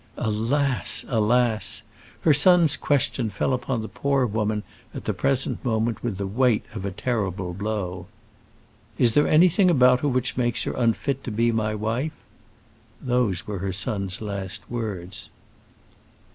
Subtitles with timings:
[0.17, 1.05] Alas!
[1.09, 1.83] alas!
[2.21, 4.63] her son's question fell upon the poor woman
[4.95, 8.07] at the present moment with the weight of a terrible blow.
[8.97, 12.13] "Is there anything about her which makes her unfit to be my wife?"
[12.99, 15.29] Those were her son's last words.